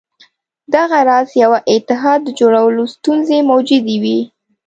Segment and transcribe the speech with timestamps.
[0.73, 4.19] دغه راز یوه اتحاد د جوړولو ستونزې موجودې وې.